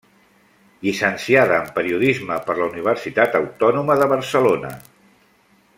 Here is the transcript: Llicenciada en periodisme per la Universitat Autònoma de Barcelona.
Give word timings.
Llicenciada 0.85 1.59
en 1.65 1.69
periodisme 1.75 2.39
per 2.47 2.57
la 2.61 2.71
Universitat 2.71 3.39
Autònoma 3.41 3.99
de 4.03 4.09
Barcelona. 4.15 4.73